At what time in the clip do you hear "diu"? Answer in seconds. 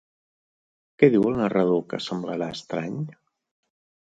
1.15-1.27